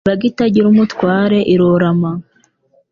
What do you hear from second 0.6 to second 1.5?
umutware